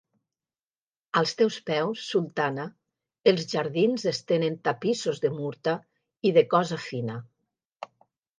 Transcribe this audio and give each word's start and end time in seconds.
Als 1.19 1.33
teus 1.41 1.57
peus, 1.67 2.05
sultana, 2.13 2.65
els 3.33 3.45
jardins 3.51 4.07
estenen 4.13 4.57
tapissos 4.71 5.23
de 5.27 5.33
murta 5.37 5.77
i 6.31 6.33
de 6.41 6.47
cosa 6.57 6.81
fina. 6.89 7.21